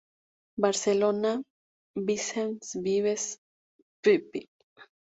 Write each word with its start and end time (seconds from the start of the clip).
Barcelona: 0.63 1.33
Vicens 2.09 2.75
Vives, 2.81 3.37
pp. 4.01 4.47